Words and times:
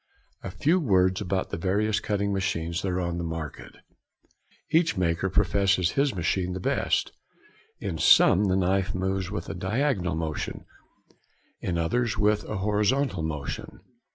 ]A 0.43 0.49
few 0.49 0.79
words 0.79 1.21
about 1.21 1.51
the 1.51 1.59
various 1.59 1.99
cutting 1.99 2.33
machines 2.33 2.81
that 2.81 2.87
are 2.89 3.01
in 3.07 3.19
the 3.19 3.23
market. 3.23 3.75
Each 4.71 4.97
maker 4.97 5.29
professes 5.29 5.91
his 5.91 6.15
machine 6.15 6.53
the 6.53 6.59
best. 6.59 7.11
In 7.79 7.99
some 7.99 8.45
the 8.45 8.55
knife 8.57 8.95
moves 8.95 9.29
with 9.29 9.47
a 9.47 9.53
diagonal 9.53 10.15
motion, 10.15 10.65
in 11.61 11.77
others 11.77 12.17
with 12.17 12.43
a 12.45 12.57
horizontal 12.57 13.21
motion. 13.21 13.79